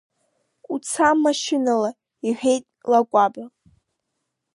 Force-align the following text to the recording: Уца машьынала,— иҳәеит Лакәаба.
Уца 0.73 1.07
машьынала,— 1.23 1.89
иҳәеит 2.27 2.65
Лакәаба. 2.91 3.43